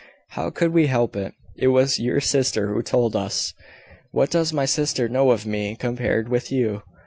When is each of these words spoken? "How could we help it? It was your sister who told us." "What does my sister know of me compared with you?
"How 0.29 0.49
could 0.49 0.73
we 0.73 0.87
help 0.87 1.15
it? 1.15 1.35
It 1.55 1.67
was 1.67 1.99
your 1.99 2.19
sister 2.19 2.73
who 2.73 2.81
told 2.81 3.15
us." 3.15 3.53
"What 4.09 4.31
does 4.31 4.51
my 4.51 4.65
sister 4.65 5.07
know 5.07 5.29
of 5.29 5.45
me 5.45 5.75
compared 5.75 6.27
with 6.27 6.51
you? 6.51 6.81